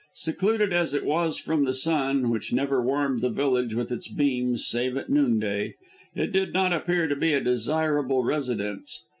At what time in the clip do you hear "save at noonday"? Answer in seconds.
4.65-5.75